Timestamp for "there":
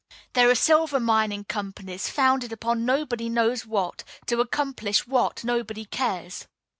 0.33-0.49